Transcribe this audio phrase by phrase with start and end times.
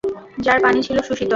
[0.37, 1.29] যার পানি ছিল সুশীতল।